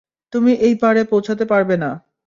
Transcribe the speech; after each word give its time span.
তুমি 0.33 0.51
এই 0.59 0.75
পারে 0.75 1.01
পৌঁছতে 1.03 1.45
পারবে 1.45 1.75
না! 1.77 1.89